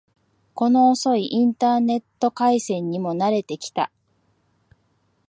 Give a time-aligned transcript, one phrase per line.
[0.55, 3.91] この遅いインターネット回線にも慣れてきた